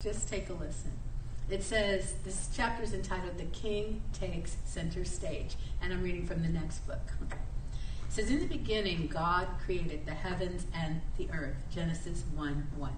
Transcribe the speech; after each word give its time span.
Just 0.00 0.28
take 0.28 0.48
a 0.48 0.52
listen. 0.52 0.92
It 1.50 1.64
says, 1.64 2.14
this 2.24 2.48
chapter 2.54 2.84
is 2.84 2.94
entitled 2.94 3.36
The 3.36 3.46
King 3.46 4.00
Takes 4.12 4.56
Center 4.64 5.04
Stage, 5.04 5.56
and 5.82 5.92
I'm 5.92 6.04
reading 6.04 6.24
from 6.24 6.40
the 6.40 6.48
next 6.48 6.86
book. 6.86 7.00
It 7.32 7.36
says, 8.08 8.30
In 8.30 8.38
the 8.38 8.46
beginning, 8.46 9.08
God 9.08 9.48
created 9.64 10.06
the 10.06 10.14
heavens 10.14 10.66
and 10.72 11.00
the 11.16 11.28
earth. 11.32 11.56
Genesis 11.74 12.22
1 12.36 12.68
1. 12.76 12.92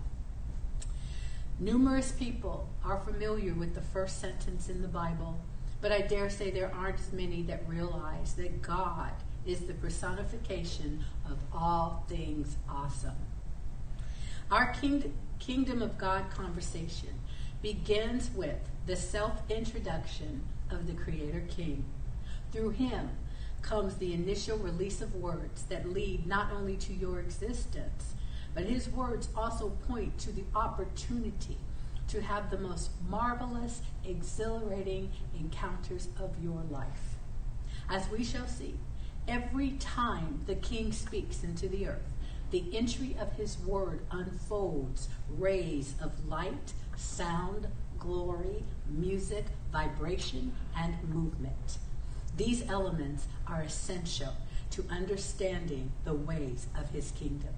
Numerous 1.59 2.13
people 2.13 2.69
are 2.85 3.01
familiar 3.01 3.55
with 3.55 3.75
the 3.75 3.81
first 3.81 4.21
sentence 4.21 4.69
in 4.69 4.83
the 4.83 4.89
Bible, 4.89 5.41
but 5.81 5.93
I 5.93 6.03
dare 6.03 6.29
say 6.29 6.51
there 6.51 6.71
aren't 6.75 7.01
as 7.01 7.15
many 7.15 7.41
that 7.45 7.67
realize 7.67 8.35
that 8.35 8.61
God 8.61 9.13
is 9.47 9.61
the 9.61 9.73
personification 9.73 11.07
of 11.25 11.39
all 11.51 12.05
things 12.11 12.59
awesome. 12.69 13.17
Our 14.51 14.75
king, 14.75 15.15
Kingdom 15.41 15.81
of 15.81 15.97
God 15.97 16.31
conversation 16.31 17.09
begins 17.63 18.31
with 18.35 18.59
the 18.87 18.95
self 18.95 19.43
introduction 19.49 20.43
of 20.71 20.87
the 20.87 20.93
Creator 20.93 21.45
King. 21.49 21.85
Through 22.53 22.71
him 22.71 23.09
comes 23.63 23.97
the 23.97 24.13
initial 24.13 24.59
release 24.59 25.01
of 25.01 25.15
words 25.15 25.63
that 25.65 25.89
lead 25.89 26.27
not 26.27 26.53
only 26.53 26.77
to 26.77 26.93
your 26.93 27.21
existence, 27.21 28.15
but 28.55 28.65
his 28.65 28.91
words 28.91 29.31
also 29.35 29.71
point 29.89 30.19
to 30.19 30.31
the 30.31 30.45
opportunity 30.55 31.57
to 32.09 32.21
have 32.21 32.51
the 32.51 32.59
most 32.59 32.91
marvelous, 33.09 33.81
exhilarating 34.05 35.11
encounters 35.39 36.09
of 36.19 36.35
your 36.43 36.63
life. 36.71 37.17
As 37.89 38.11
we 38.11 38.25
shall 38.25 38.47
see, 38.47 38.75
every 39.27 39.71
time 39.73 40.43
the 40.47 40.57
King 40.57 40.93
speaks 40.93 41.43
into 41.43 41.67
the 41.67 41.89
earth, 41.89 42.13
the 42.51 42.65
entry 42.73 43.17
of 43.21 43.33
his 43.35 43.59
word 43.59 44.01
unfolds 44.11 45.09
rays 45.29 45.95
of 46.01 46.29
light, 46.29 46.73
sound, 46.97 47.69
glory, 47.99 48.65
music, 48.89 49.45
vibration, 49.73 50.53
and 50.77 50.95
movement. 51.09 51.79
These 52.37 52.69
elements 52.69 53.27
are 53.47 53.63
essential 53.63 54.35
to 54.71 54.85
understanding 54.91 55.93
the 56.05 56.15
ways 56.15 56.67
of 56.79 56.91
his 56.91 57.11
kingdom. 57.13 57.55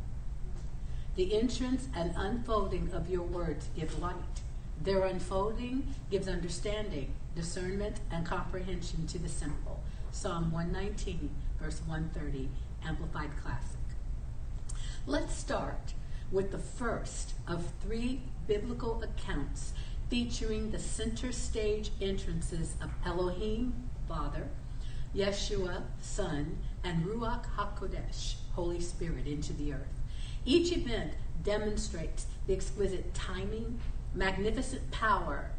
The 1.15 1.39
entrance 1.39 1.89
and 1.95 2.15
unfolding 2.17 2.91
of 2.93 3.11
your 3.11 3.23
words 3.23 3.69
give 3.77 3.99
light. 4.01 4.41
Their 4.83 5.05
unfolding 5.05 5.95
gives 6.11 6.27
understanding, 6.27 7.15
discernment, 7.37 8.01
and 8.11 8.27
comprehension 8.27 9.07
to 9.09 9.19
the 9.19 9.29
simple. 9.29 9.83
Psalm 10.11 10.51
119, 10.51 11.31
verse 11.61 11.81
130, 11.87 12.49
Amplified 12.85 13.31
Classic. 13.43 13.82
Let's 15.05 15.35
start 15.35 15.95
with 16.31 16.53
the 16.53 16.59
first 16.59 17.35
of 17.49 17.73
three 17.83 18.23
biblical 18.47 19.03
accounts 19.03 19.73
featuring 20.09 20.71
the 20.71 20.79
center 20.79 21.33
stage 21.33 21.91
entrances 22.01 22.77
of 22.81 22.91
Elohim, 23.05 23.91
Father, 24.07 24.47
Yeshua, 25.13 25.83
Son, 26.01 26.57
and 26.85 27.05
Ruach 27.05 27.47
HaKodesh, 27.57 28.35
Holy 28.53 28.81
Spirit, 28.81 29.27
into 29.27 29.53
the 29.53 29.73
earth. 29.73 30.01
Each 30.45 30.71
event 30.71 31.15
demonstrates 31.43 32.27
the 32.47 32.55
exquisite 32.55 33.13
timing, 33.13 33.81
magnificent 34.15 34.89
power, 34.93 35.51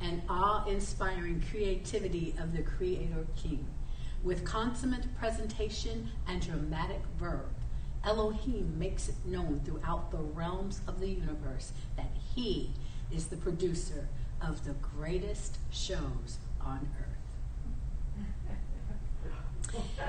and 0.00 0.22
awe 0.28 0.64
inspiring 0.66 1.42
creativity 1.50 2.36
of 2.40 2.56
the 2.56 2.62
Creator 2.62 3.26
King. 3.34 3.66
With 4.22 4.44
consummate 4.44 5.12
presentation 5.18 6.12
and 6.28 6.40
dramatic 6.40 7.02
verb, 7.18 7.50
Elohim 8.04 8.78
makes 8.78 9.08
it 9.08 9.14
known 9.24 9.60
throughout 9.64 10.10
the 10.10 10.18
realms 10.18 10.80
of 10.86 11.00
the 11.00 11.08
universe 11.08 11.72
that 11.96 12.10
He 12.34 12.72
is 13.12 13.26
the 13.26 13.36
producer 13.36 14.08
of 14.40 14.64
the 14.64 14.72
greatest 14.72 15.58
shows 15.70 16.38
on 16.60 16.88
earth. 16.98 17.12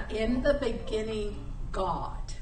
In 0.10 0.42
the 0.42 0.56
beginning, 0.56 1.54
God. 1.72 2.34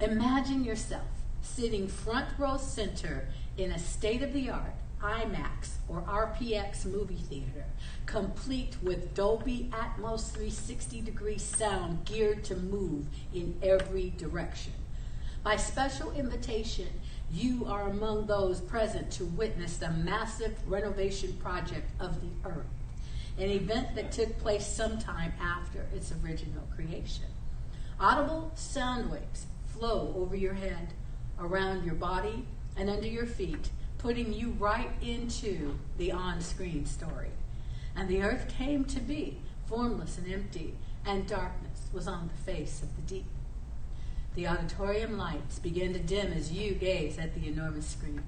Imagine 0.00 0.64
yourself 0.64 1.06
sitting 1.42 1.88
front 1.88 2.26
row 2.38 2.56
center 2.56 3.28
in 3.56 3.70
a 3.70 3.78
state 3.78 4.22
of 4.22 4.32
the 4.32 4.50
art 4.50 4.74
IMAX 5.02 5.76
or 5.88 6.02
RPX 6.02 6.84
movie 6.84 7.14
theater, 7.28 7.64
complete 8.06 8.76
with 8.82 9.14
Dolby 9.14 9.70
Atmos 9.72 10.30
360 10.30 11.00
degree 11.00 11.38
sound 11.38 12.04
geared 12.04 12.44
to 12.44 12.56
move 12.56 13.06
in 13.34 13.58
every 13.62 14.10
direction. 14.16 14.72
By 15.42 15.56
special 15.56 16.12
invitation, 16.12 16.88
you 17.32 17.64
are 17.66 17.88
among 17.88 18.26
those 18.26 18.60
present 18.60 19.10
to 19.12 19.24
witness 19.24 19.78
the 19.78 19.90
massive 19.90 20.56
renovation 20.66 21.32
project 21.34 21.90
of 21.98 22.20
the 22.20 22.48
earth, 22.48 22.66
an 23.38 23.48
event 23.48 23.94
that 23.94 24.12
took 24.12 24.38
place 24.38 24.66
sometime 24.66 25.32
after 25.40 25.86
its 25.94 26.12
original 26.22 26.64
creation. 26.74 27.24
Audible 27.98 28.52
sound 28.54 29.10
waves 29.10 29.46
flow 29.66 30.12
over 30.16 30.36
your 30.36 30.54
head, 30.54 30.88
around 31.38 31.84
your 31.84 31.94
body, 31.94 32.44
and 32.76 32.90
under 32.90 33.06
your 33.06 33.26
feet 33.26 33.70
putting 34.00 34.32
you 34.32 34.56
right 34.58 34.90
into 35.02 35.78
the 35.98 36.10
on 36.10 36.40
screen 36.40 36.86
story. 36.86 37.28
And 37.94 38.08
the 38.08 38.22
earth 38.22 38.48
came 38.56 38.84
to 38.86 39.00
be, 39.00 39.38
formless 39.66 40.16
and 40.16 40.32
empty, 40.32 40.74
and 41.04 41.26
darkness 41.26 41.88
was 41.92 42.08
on 42.08 42.28
the 42.28 42.52
face 42.52 42.82
of 42.82 42.96
the 42.96 43.02
deep. 43.02 43.26
The 44.34 44.46
auditorium 44.46 45.18
lights 45.18 45.58
begin 45.58 45.92
to 45.92 45.98
dim 45.98 46.32
as 46.32 46.50
you 46.50 46.72
gaze 46.72 47.18
at 47.18 47.34
the 47.34 47.46
enormous 47.46 47.86
screen. 47.86 48.22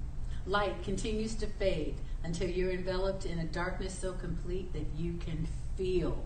Light 0.45 0.83
continues 0.83 1.33
to 1.35 1.47
fade 1.47 1.95
until 2.23 2.49
you're 2.49 2.71
enveloped 2.71 3.25
in 3.25 3.39
a 3.39 3.45
darkness 3.45 3.97
so 3.97 4.13
complete 4.13 4.73
that 4.73 4.87
you 4.95 5.13
can 5.13 5.47
feel 5.75 6.23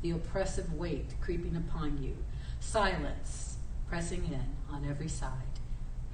the 0.00 0.10
oppressive 0.10 0.72
weight 0.74 1.14
creeping 1.20 1.54
upon 1.54 2.02
you. 2.02 2.16
Silence 2.58 3.56
pressing 3.88 4.24
in 4.24 4.74
on 4.74 4.84
every 4.88 5.08
side. 5.08 5.60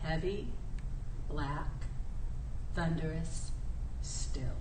Heavy, 0.02 0.48
black, 1.30 1.68
thunderous, 2.74 3.52
still. 4.02 4.56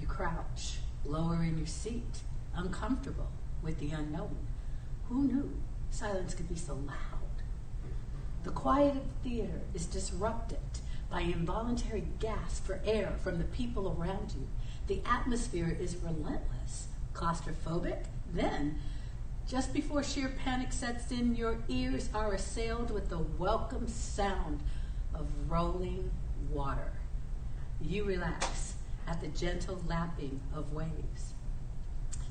You 0.00 0.06
crouch, 0.06 0.78
lower 1.04 1.42
in 1.42 1.58
your 1.58 1.66
seat, 1.66 2.22
uncomfortable 2.54 3.28
with 3.62 3.78
the 3.78 3.90
unknown. 3.90 4.36
Who 5.08 5.24
knew 5.24 5.56
silence 5.90 6.34
could 6.34 6.48
be 6.48 6.56
so 6.56 6.74
loud? 6.74 7.42
The 8.44 8.50
quiet 8.50 8.96
of 8.96 9.02
the 9.02 9.28
theater 9.28 9.60
is 9.74 9.86
disrupted 9.86 10.58
by 11.10 11.22
involuntary 11.22 12.04
gasps 12.20 12.60
for 12.60 12.80
air 12.84 13.14
from 13.22 13.38
the 13.38 13.44
people 13.44 13.96
around 13.98 14.34
you. 14.36 14.46
The 14.86 15.02
atmosphere 15.06 15.76
is 15.78 15.96
relentless, 15.96 16.88
claustrophobic. 17.14 18.04
Then, 18.32 18.78
just 19.48 19.72
before 19.72 20.02
sheer 20.02 20.28
panic 20.28 20.72
sets 20.72 21.10
in, 21.10 21.34
your 21.34 21.58
ears 21.68 22.10
are 22.14 22.34
assailed 22.34 22.90
with 22.90 23.08
the 23.08 23.18
welcome 23.18 23.88
sound 23.88 24.60
of 25.14 25.26
rolling 25.48 26.10
water. 26.50 26.92
You 27.80 28.04
relax 28.04 28.74
at 29.06 29.20
the 29.20 29.28
gentle 29.28 29.82
lapping 29.86 30.40
of 30.54 30.72
waves. 30.72 31.32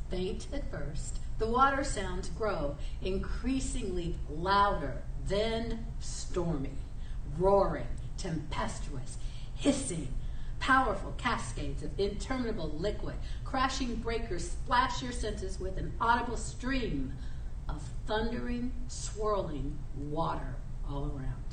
Faint 0.10 0.48
at 0.54 0.70
first, 0.72 1.20
the 1.38 1.48
water 1.48 1.84
sounds 1.84 2.30
grow 2.30 2.78
increasingly 3.02 4.16
louder, 4.30 5.04
then 5.28 5.86
stormy, 6.00 6.78
roaring, 7.38 7.88
tempestuous, 8.18 9.18
hissing, 9.56 10.08
powerful 10.60 11.14
cascades 11.18 11.84
of 11.84 12.00
interminable 12.00 12.70
liquid, 12.70 13.16
crashing 13.44 13.96
breakers 13.96 14.52
splash 14.52 15.04
your 15.04 15.12
senses 15.12 15.60
with 15.60 15.78
an 15.78 15.94
audible 16.02 16.38
stream 16.38 17.14
of 17.70 17.82
thundering, 18.06 18.72
swirling 18.88 19.78
water 19.96 20.56
all 20.90 21.12
around. 21.16 21.47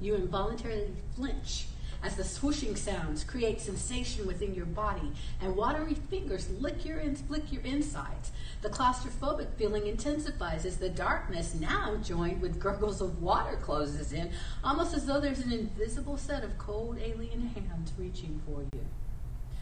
You 0.00 0.14
involuntarily 0.16 0.88
flinch 1.14 1.66
as 2.02 2.16
the 2.16 2.22
swooshing 2.22 2.76
sounds 2.76 3.24
create 3.24 3.60
sensation 3.60 4.26
within 4.26 4.54
your 4.54 4.66
body 4.66 5.12
and 5.40 5.56
watery 5.56 5.94
fingers 5.94 6.50
lick 6.60 6.84
your, 6.84 6.98
in, 6.98 7.16
lick 7.30 7.50
your 7.50 7.62
insides. 7.62 8.30
The 8.60 8.68
claustrophobic 8.68 9.54
feeling 9.56 9.86
intensifies 9.86 10.66
as 10.66 10.76
the 10.76 10.90
darkness, 10.90 11.54
now 11.54 11.96
joined 11.96 12.42
with 12.42 12.60
gurgles 12.60 13.00
of 13.00 13.22
water, 13.22 13.56
closes 13.56 14.12
in, 14.12 14.30
almost 14.62 14.94
as 14.94 15.06
though 15.06 15.20
there's 15.20 15.40
an 15.40 15.52
invisible 15.52 16.18
set 16.18 16.44
of 16.44 16.58
cold 16.58 16.98
alien 16.98 17.48
hands 17.48 17.92
reaching 17.98 18.40
for 18.46 18.62
you 18.74 18.84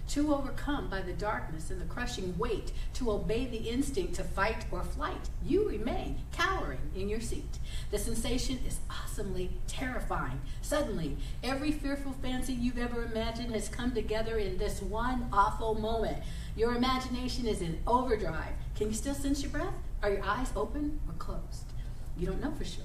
too 0.09 0.35
overcome 0.35 0.89
by 0.89 1.01
the 1.01 1.13
darkness 1.13 1.71
and 1.71 1.81
the 1.81 1.87
crushing 1.87 2.37
weight 2.39 2.73
to 2.95 3.11
obey 3.11 3.47
the 3.47 3.69
instinct 3.69 4.15
to 4.15 4.25
fight 4.25 4.67
or 4.71 4.83
flight, 4.83 5.31
you 5.45 5.69
remain 5.69 6.19
cowering 6.33 6.91
in 6.95 7.09
your 7.09 7.21
seat. 7.21 7.59
The 7.91 7.99
sensation 7.99 8.59
is 8.67 8.81
awesomely 8.91 9.51
terrifying. 9.67 10.41
Suddenly, 10.61 11.17
every 11.43 11.73
fearful 11.73 12.13
fancy 12.23 12.53
you've 12.53 12.79
ever 12.79 13.05
imagined 13.05 13.55
has 13.55 13.69
come 13.69 13.93
together 13.93 14.39
in 14.39 14.59
this 14.59 14.83
one 14.83 15.29
awful 15.33 15.75
moment. 15.75 16.19
Your 16.57 16.75
imagination 16.75 17.47
is 17.47 17.63
in 17.63 17.81
overdrive. 17.87 18.53
Can 18.75 18.89
you 18.89 18.95
still 18.95 19.15
sense 19.15 19.43
your 19.43 19.51
breath? 19.51 19.75
Are 20.03 20.11
your 20.11 20.25
eyes 20.25 20.53
open 20.57 21.01
or 21.09 21.15
closed? 21.15 21.73
You 22.19 22.27
don't 22.27 22.43
know 22.43 22.53
for 22.53 22.65
sure. 22.65 22.85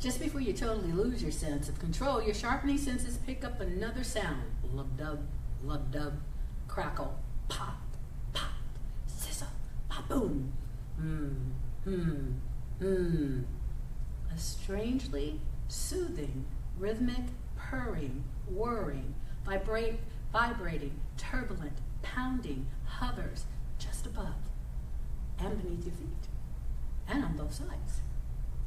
Just 0.00 0.20
before 0.20 0.40
you 0.40 0.52
totally 0.52 0.92
lose 0.92 1.22
your 1.22 1.32
sense 1.32 1.68
of 1.68 1.78
control, 1.78 2.22
your 2.22 2.34
sharpening 2.34 2.78
senses 2.78 3.16
pick 3.18 3.44
up 3.44 3.60
another 3.60 4.04
sound. 4.04 4.42
Lub 4.72 4.98
dub, 4.98 5.20
lub 5.66 5.90
dub, 5.90 6.20
crackle, 6.68 7.18
pop, 7.48 7.80
pop, 8.32 8.52
sizzle, 9.06 9.48
pop 9.88 10.08
boom. 10.08 10.52
Hmm, 10.96 11.28
hmm, 11.84 12.32
hmm. 12.78 13.40
A 14.32 14.38
strangely 14.38 15.40
soothing, 15.68 16.44
rhythmic 16.78 17.24
purring, 17.56 18.24
whirring, 18.48 19.14
vibrate, 19.44 20.00
vibrating, 20.32 21.00
turbulent, 21.16 21.78
pounding, 22.02 22.66
hovers 22.84 23.46
just 23.78 24.06
above 24.06 24.34
and 25.38 25.62
beneath 25.62 25.84
your 25.84 25.94
feet 25.94 26.28
and 27.08 27.24
on 27.24 27.36
both 27.36 27.54
sides. 27.54 28.00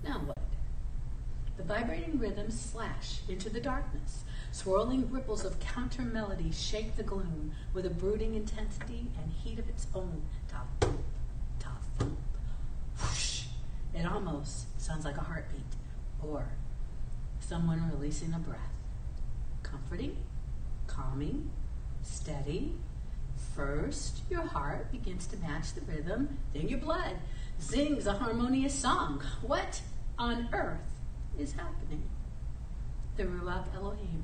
Now 0.04 0.20
what? 0.26 0.37
The 1.57 1.63
vibrating 1.63 2.19
rhythms 2.19 2.59
slash 2.59 3.21
into 3.27 3.50
the 3.50 3.59
darkness. 3.59 4.24
Swirling 4.51 5.12
ripples 5.12 5.44
of 5.44 5.59
counter 5.59 6.04
melody 6.04 6.51
shake 6.51 6.95
the 6.95 7.04
gloom 7.04 7.51
with 7.74 7.86
a 7.86 7.89
brooding 7.89 8.36
intensity 8.36 9.07
and 9.19 9.31
heat 9.31 9.57
of 9.57 9.68
its 9.68 9.88
own. 9.95 10.21
Top, 10.48 10.68
top, 11.59 11.81
whoosh. 13.01 13.45
It 13.94 14.06
almost 14.06 14.80
sounds 14.80 15.04
like 15.04 15.18
a 15.18 15.21
heartbeat 15.21 15.62
or 16.21 16.50
someone 17.39 17.92
releasing 17.92 18.33
a 18.33 18.39
breath. 18.39 18.60
Comforting, 19.63 20.18
calming, 20.86 21.50
steady. 22.03 22.75
First, 23.56 24.21
your 24.30 24.44
heart 24.44 24.92
begins 24.92 25.25
to 25.27 25.38
match 25.38 25.74
the 25.74 25.81
rhythm, 25.81 26.38
then 26.53 26.68
your 26.68 26.80
blood 26.80 27.15
sings 27.57 28.06
a 28.06 28.13
harmonious 28.13 28.74
song. 28.74 29.24
What 29.42 29.81
on 30.19 30.50
earth 30.53 30.87
is 31.39 31.54
happening? 31.54 32.04
The 33.16 33.24
Ruach 33.24 33.74
Elohim, 33.75 34.24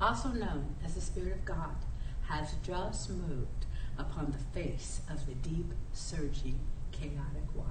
also 0.00 0.28
known 0.30 0.76
as 0.84 0.94
the 0.94 1.00
Spirit 1.00 1.32
of 1.32 1.44
God, 1.44 1.76
has 2.28 2.54
just 2.62 3.10
moved 3.10 3.66
upon 3.98 4.32
the 4.32 4.60
face 4.60 5.00
of 5.10 5.26
the 5.26 5.34
deep, 5.34 5.72
surging, 5.92 6.58
chaotic 6.92 7.54
water. 7.54 7.68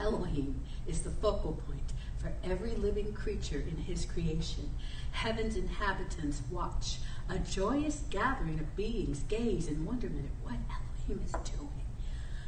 Elohim 0.00 0.62
is 0.86 1.00
the 1.00 1.10
focal 1.10 1.60
point 1.66 1.92
for 2.16 2.32
every 2.42 2.74
living 2.74 3.12
creature 3.12 3.60
in 3.60 3.76
his 3.76 4.04
creation. 4.04 4.70
Heaven's 5.12 5.56
inhabitants 5.56 6.42
watch, 6.50 6.98
a 7.28 7.38
joyous 7.38 8.04
gathering 8.10 8.58
of 8.58 8.76
beings 8.76 9.24
gaze 9.28 9.68
in 9.68 9.84
wonderment 9.84 10.26
at 10.26 10.44
what 10.44 10.60
Elohim 10.70 11.24
is 11.24 11.32
doing 11.50 11.79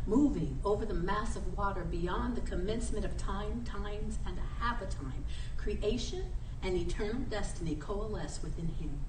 moving 0.06 0.58
over 0.64 0.84
the 0.84 0.94
mass 0.94 1.36
of 1.36 1.56
water 1.56 1.84
beyond 1.84 2.36
the 2.36 2.40
commencement 2.40 3.04
of 3.04 3.16
time, 3.16 3.64
times, 3.64 4.18
and 4.26 4.38
a 4.38 4.62
half 4.62 4.82
a 4.82 4.86
time. 4.86 5.24
Creation 5.56 6.24
and 6.62 6.76
eternal 6.76 7.22
destiny 7.22 7.76
coalesce 7.76 8.40
within 8.42 8.68
him. 8.68 9.00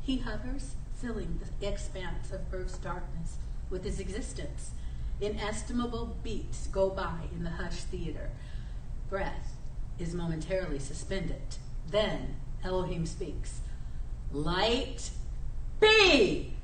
He 0.00 0.18
hovers, 0.18 0.74
filling 0.94 1.40
the 1.58 1.68
expanse 1.68 2.30
of 2.30 2.40
earth's 2.52 2.78
darkness 2.78 3.36
with 3.70 3.84
his 3.84 3.98
existence. 3.98 4.70
Inestimable 5.20 6.16
beats 6.22 6.66
go 6.68 6.90
by 6.90 7.26
in 7.32 7.44
the 7.44 7.50
hushed 7.50 7.86
theater. 7.86 8.30
Breath 9.08 9.56
is 9.98 10.14
momentarily 10.14 10.78
suspended. 10.78 11.56
Then 11.88 12.36
Elohim 12.64 13.06
speaks. 13.06 13.60
Light 14.32 15.10
be! 15.80 16.54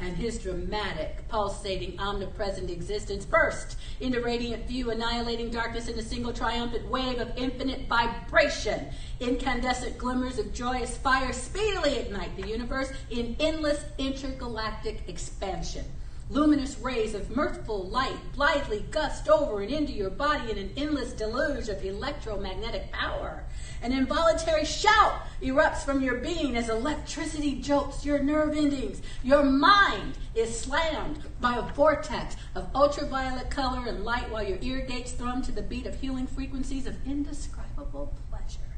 And 0.00 0.16
his 0.16 0.38
dramatic, 0.38 1.28
pulsating, 1.28 1.98
omnipresent 1.98 2.70
existence 2.70 3.24
burst 3.24 3.76
into 4.00 4.20
radiant 4.20 4.66
view, 4.66 4.90
annihilating 4.90 5.50
darkness 5.50 5.88
in 5.88 5.98
a 5.98 6.02
single 6.02 6.32
triumphant 6.32 6.88
wave 6.88 7.20
of 7.20 7.30
infinite 7.36 7.86
vibration. 7.86 8.86
Incandescent 9.20 9.98
glimmers 9.98 10.38
of 10.38 10.54
joyous 10.54 10.96
fire 10.96 11.32
speedily 11.32 11.96
ignite 11.96 12.34
the 12.36 12.48
universe 12.48 12.90
in 13.10 13.36
endless 13.38 13.84
intergalactic 13.98 15.02
expansion. 15.06 15.84
Luminous 16.30 16.78
rays 16.78 17.12
of 17.12 17.34
mirthful 17.34 17.88
light 17.88 18.16
blithely 18.36 18.86
gust 18.92 19.28
over 19.28 19.62
and 19.62 19.72
into 19.72 19.92
your 19.92 20.10
body 20.10 20.48
in 20.48 20.58
an 20.58 20.70
endless 20.76 21.12
deluge 21.12 21.68
of 21.68 21.84
electromagnetic 21.84 22.92
power. 22.92 23.42
An 23.82 23.92
involuntary 23.92 24.64
shout 24.64 25.22
erupts 25.42 25.82
from 25.82 26.00
your 26.02 26.18
being 26.18 26.56
as 26.56 26.68
electricity 26.68 27.56
jolts 27.56 28.04
your 28.04 28.20
nerve 28.20 28.56
endings. 28.56 29.02
Your 29.24 29.42
mind 29.42 30.18
is 30.36 30.56
slammed 30.56 31.24
by 31.40 31.56
a 31.56 31.62
vortex 31.62 32.36
of 32.54 32.68
ultraviolet 32.76 33.50
color 33.50 33.88
and 33.88 34.04
light 34.04 34.30
while 34.30 34.44
your 34.44 34.58
ear 34.60 34.86
gates 34.86 35.10
thrum 35.10 35.42
to 35.42 35.50
the 35.50 35.62
beat 35.62 35.86
of 35.86 36.00
healing 36.00 36.28
frequencies 36.28 36.86
of 36.86 36.94
indescribable 37.04 38.14
pleasure. 38.30 38.76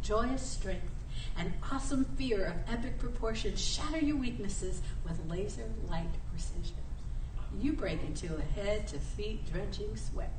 Joyous 0.00 0.40
strength 0.40 0.97
and 1.36 1.52
awesome 1.72 2.04
fear 2.16 2.44
of 2.44 2.72
epic 2.72 2.98
proportions 2.98 3.60
shatter 3.60 3.98
your 3.98 4.16
weaknesses 4.16 4.80
with 5.04 5.18
laser 5.28 5.70
light 5.88 6.14
precision. 6.30 6.76
You 7.60 7.72
break 7.72 8.02
into 8.02 8.36
a 8.36 8.60
head 8.60 8.86
to 8.88 8.98
feet 8.98 9.50
drenching 9.50 9.96
sweat. 9.96 10.32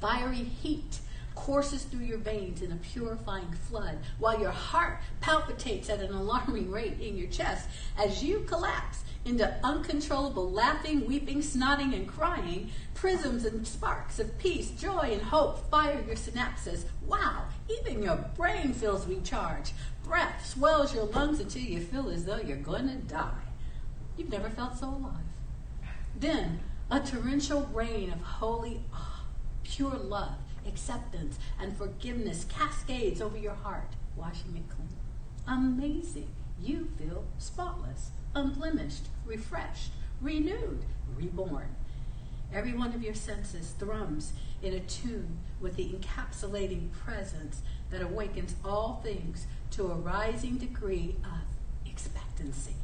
Fiery 0.00 0.44
heat 0.44 1.00
courses 1.34 1.82
through 1.84 2.04
your 2.04 2.18
veins 2.18 2.62
in 2.62 2.72
a 2.72 2.76
purifying 2.76 3.52
flood, 3.68 3.98
while 4.18 4.38
your 4.38 4.50
heart 4.50 5.00
palpitates 5.20 5.90
at 5.90 6.00
an 6.00 6.12
alarming 6.12 6.70
rate 6.70 7.00
in 7.00 7.16
your 7.16 7.28
chest 7.28 7.68
as 7.98 8.22
you 8.22 8.40
collapse 8.40 9.02
into 9.24 9.52
uncontrollable 9.64 10.50
laughing, 10.50 11.06
weeping, 11.06 11.40
snotting, 11.40 11.94
and 11.94 12.06
crying. 12.06 12.70
Prisms 12.94 13.44
and 13.44 13.66
sparks 13.66 14.18
of 14.18 14.38
peace, 14.38 14.70
joy, 14.70 15.10
and 15.12 15.22
hope 15.22 15.70
fire 15.70 16.02
your 16.06 16.16
synapses. 16.16 16.84
Wow, 17.06 17.44
even 17.68 18.02
your 18.02 18.16
brain 18.36 18.72
feels 18.72 19.06
recharged. 19.06 19.72
Breath 20.02 20.46
swells 20.46 20.94
your 20.94 21.04
lungs 21.06 21.40
until 21.40 21.62
you 21.62 21.80
feel 21.80 22.10
as 22.10 22.24
though 22.24 22.36
you're 22.38 22.56
going 22.56 22.88
to 22.88 22.96
die. 22.96 23.30
You've 24.16 24.30
never 24.30 24.50
felt 24.50 24.76
so 24.76 24.88
alive. 24.88 25.24
Then, 26.18 26.60
a 26.90 27.00
torrential 27.00 27.68
rain 27.72 28.12
of 28.12 28.20
holy 28.20 28.82
awe, 28.92 29.24
pure 29.62 29.96
love, 29.96 30.36
acceptance, 30.66 31.38
and 31.60 31.76
forgiveness 31.76 32.44
cascades 32.48 33.20
over 33.20 33.38
your 33.38 33.54
heart, 33.54 33.94
washing 34.16 34.56
it 34.56 34.68
clean. 34.68 34.88
Amazing. 35.46 36.30
You 36.60 36.88
feel 36.98 37.24
spotless, 37.38 38.10
unblemished, 38.34 39.08
refreshed, 39.26 39.92
renewed, 40.20 40.84
reborn. 41.16 41.74
Every 42.54 42.72
one 42.72 42.94
of 42.94 43.02
your 43.02 43.14
senses 43.14 43.74
thrums 43.78 44.32
in 44.62 44.72
a 44.72 44.80
tune 44.80 45.38
with 45.60 45.76
the 45.76 45.88
encapsulating 45.88 46.92
presence 46.92 47.62
that 47.90 48.00
awakens 48.00 48.54
all 48.64 49.00
things 49.02 49.46
to 49.72 49.88
a 49.88 49.94
rising 49.94 50.56
degree 50.56 51.16
of 51.24 51.42
expectancy. 51.84 52.76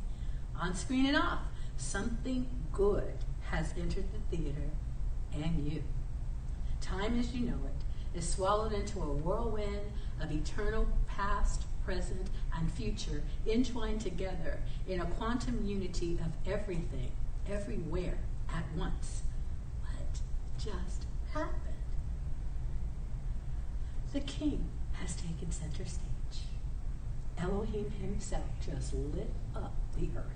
On 0.60 0.74
screen 0.74 1.06
and 1.06 1.16
off, 1.16 1.42
something 1.76 2.46
good 2.72 3.14
has 3.50 3.72
entered 3.78 4.06
the 4.12 4.36
theater 4.36 4.70
and 5.32 5.66
you 5.66 5.84
time 6.80 7.18
as 7.18 7.34
you 7.34 7.46
know 7.46 7.58
it, 7.64 8.18
is 8.18 8.28
swallowed 8.28 8.72
into 8.72 9.00
a 9.00 9.12
whirlwind 9.12 9.92
of 10.20 10.32
eternal 10.32 10.86
past, 11.06 11.64
present, 11.84 12.28
and 12.56 12.70
future 12.72 13.22
entwined 13.46 14.00
together 14.00 14.58
in 14.88 15.00
a 15.00 15.06
quantum 15.06 15.64
unity 15.64 16.18
of 16.20 16.52
everything, 16.52 17.12
everywhere, 17.48 18.18
at 18.52 18.64
once. 18.76 19.22
Just 20.62 21.06
happened? 21.32 21.56
The 24.12 24.20
king 24.20 24.68
has 24.92 25.16
taken 25.16 25.50
center 25.50 25.86
stage. 25.86 26.44
Elohim 27.38 27.90
himself 27.90 28.44
just 28.60 28.92
lit 28.92 29.30
up 29.56 29.72
the 29.98 30.08
earth. 30.14 30.26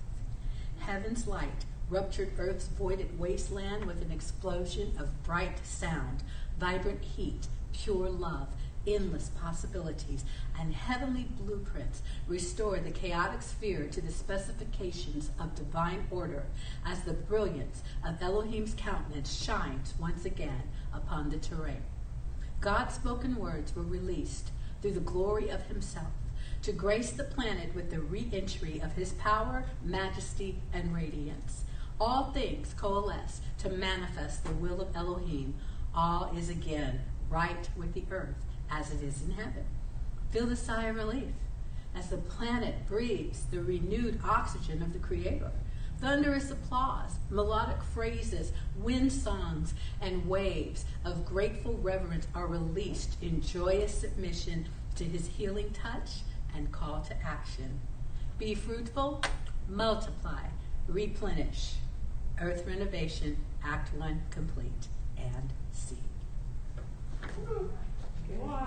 Heaven's 0.79 1.27
light 1.27 1.67
ruptured 1.91 2.33
Earth's 2.39 2.69
voided 2.69 3.19
wasteland 3.19 3.85
with 3.85 4.01
an 4.01 4.11
explosion 4.11 4.95
of 4.99 5.23
bright 5.25 5.59
sound, 5.63 6.23
vibrant 6.59 7.05
heat, 7.05 7.47
pure 7.75 8.09
love, 8.09 8.49
endless 8.87 9.31
possibilities, 9.41 10.25
and 10.59 10.75
heavenly 10.75 11.27
blueprints 11.39 12.03
restore 12.27 12.79
the 12.79 12.91
chaotic 12.91 13.43
sphere 13.43 13.87
to 13.91 14.01
the 14.01 14.13
specifications 14.13 15.31
of 15.39 15.55
divine 15.55 16.07
order 16.11 16.45
as 16.85 17.03
the 17.03 17.13
brilliance 17.13 17.83
of 18.07 18.23
Elohim's 18.23 18.75
countenance 18.77 19.43
shines 19.43 19.95
once 19.99 20.25
again 20.25 20.63
upon 20.93 21.31
the 21.31 21.39
terrain. 21.39 21.83
God's 22.61 22.95
spoken 22.95 23.37
words 23.37 23.75
were 23.75 23.83
released 23.83 24.51
through 24.81 24.93
the 24.93 25.01
glory 25.01 25.49
of 25.49 25.67
Himself 25.67 26.13
to 26.63 26.73
grace 26.73 27.11
the 27.11 27.25
planet 27.25 27.75
with 27.75 27.91
the 27.91 28.01
re 28.01 28.29
entry 28.33 28.81
of 28.81 28.95
His 28.95 29.13
power, 29.13 29.67
majesty, 29.83 30.61
and 30.73 30.95
radiance. 30.95 31.65
All 32.01 32.33
things 32.33 32.75
coalesce 32.75 33.41
to 33.59 33.69
manifest 33.69 34.45
the 34.45 34.53
will 34.53 34.81
of 34.81 34.97
Elohim 34.97 35.55
all 35.95 36.33
is 36.37 36.49
again 36.49 37.01
right 37.31 37.69
with 37.77 37.95
the 37.95 38.05
earth 38.11 38.45
as 38.75 38.91
it 38.93 39.03
is 39.03 39.23
in 39.23 39.33
heaven. 39.33 39.65
Feel 40.31 40.47
the 40.47 40.57
sigh 40.57 40.85
of 40.85 40.97
relief 40.97 41.33
as 41.95 42.09
the 42.09 42.17
planet 42.17 42.87
breathes 42.89 43.45
the 43.51 43.61
renewed 43.61 44.21
oxygen 44.25 44.83
of 44.83 44.93
the 44.93 44.99
Creator. 44.99 45.53
Thunderous 46.01 46.51
applause, 46.51 47.13
melodic 47.31 47.81
phrases, 47.83 48.53
wind 48.77 49.13
songs, 49.13 49.75
and 50.01 50.29
waves 50.29 50.85
of 51.05 51.25
grateful 51.25 51.79
reverence 51.79 52.27
are 52.35 52.47
released 52.47 53.17
in 53.23 53.41
joyous 53.41 53.95
submission 53.95 54.67
to 54.97 55.05
his 55.05 55.29
healing 55.29 55.71
touch 55.71 56.23
and 56.55 56.73
call 56.73 57.01
to 57.03 57.15
action. 57.25 57.81
Be 58.39 58.55
fruitful, 58.55 59.23
multiply, 59.69 60.47
replenish. 60.89 61.75
Earth 62.41 62.67
Renovation, 62.67 63.37
Act 63.65 63.95
1 63.95 64.23
complete, 64.31 64.89
and 65.17 65.53
cease. 65.73 65.99
哇 68.33 68.65